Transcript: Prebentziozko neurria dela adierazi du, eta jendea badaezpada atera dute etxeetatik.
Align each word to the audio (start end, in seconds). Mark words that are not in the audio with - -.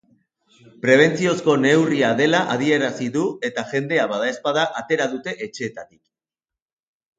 Prebentziozko 0.85 1.53
neurria 1.65 2.09
dela 2.21 2.39
adierazi 2.55 3.11
du, 3.19 3.27
eta 3.51 3.67
jendea 3.75 4.09
badaezpada 4.15 4.67
atera 4.83 5.11
dute 5.15 5.39
etxeetatik. 5.49 6.03